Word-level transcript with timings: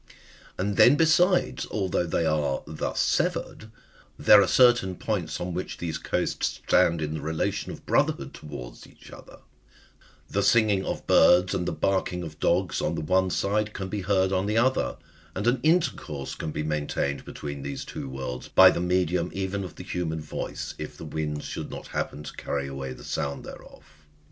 And 0.57 0.77
then 0.77 0.95
besides,^ 0.95 1.67
although 1.69 2.07
they 2.07 2.25
are 2.25 2.63
thus 2.65 2.99
severed, 2.99 3.69
there 4.17 4.41
are 4.41 4.47
certain 4.47 4.95
points 4.95 5.39
on 5.39 5.53
whicli 5.53 5.77
these 5.77 5.99
coasts 5.99 6.59
stand 6.65 7.03
in 7.03 7.13
the 7.13 7.21
relation 7.21 7.71
of 7.71 7.85
brotherhood 7.85 8.33
towards 8.33 8.87
each 8.87 9.11
other— 9.11 9.41
the 10.35 10.41
singing 10.41 10.83
of 10.83 11.05
birds 11.05 11.53
and 11.53 11.67
the 11.67 11.71
barking 11.71 12.23
of 12.23 12.39
dogs 12.39 12.81
on 12.81 12.95
the 12.95 13.01
one 13.01 13.29
side 13.29 13.73
can 13.75 13.89
be 13.89 14.01
heard 14.01 14.31
on 14.31 14.47
the 14.47 14.57
other, 14.57 14.97
and 15.35 15.45
an 15.45 15.59
intercourse 15.61 16.33
can 16.33 16.49
be 16.49 16.63
maintained 16.63 17.23
between 17.23 17.61
these 17.61 17.85
two 17.85 18.09
worlds 18.09 18.47
by 18.47 18.71
the 18.71 18.81
medium 18.81 19.29
even 19.35 19.63
of 19.63 19.75
the 19.75 19.83
human 19.83 20.19
voice,^ 20.19 20.73
if 20.83 20.97
the 20.97 21.05
winds 21.05 21.45
should 21.45 21.69
not 21.69 21.85
happen 21.89 22.23
to 22.23 22.33
carry 22.33 22.65
away 22.67 22.91
the 22.91 23.03
sound 23.03 23.43
thereof. 23.43 23.83